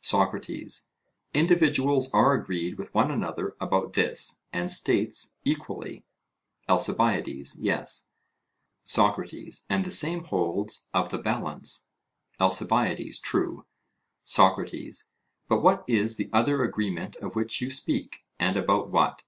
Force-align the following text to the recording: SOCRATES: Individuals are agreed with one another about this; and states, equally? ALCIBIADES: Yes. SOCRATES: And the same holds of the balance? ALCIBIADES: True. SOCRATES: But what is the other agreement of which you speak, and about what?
SOCRATES: 0.00 0.88
Individuals 1.32 2.10
are 2.12 2.32
agreed 2.32 2.76
with 2.76 2.92
one 2.92 3.08
another 3.08 3.54
about 3.60 3.92
this; 3.92 4.42
and 4.52 4.72
states, 4.72 5.36
equally? 5.44 6.04
ALCIBIADES: 6.68 7.60
Yes. 7.60 8.08
SOCRATES: 8.82 9.64
And 9.70 9.84
the 9.84 9.92
same 9.92 10.24
holds 10.24 10.88
of 10.92 11.10
the 11.10 11.18
balance? 11.18 11.86
ALCIBIADES: 12.40 13.20
True. 13.20 13.64
SOCRATES: 14.24 15.12
But 15.48 15.60
what 15.62 15.84
is 15.86 16.16
the 16.16 16.30
other 16.32 16.64
agreement 16.64 17.14
of 17.22 17.36
which 17.36 17.60
you 17.60 17.70
speak, 17.70 18.24
and 18.40 18.56
about 18.56 18.90
what? 18.90 19.22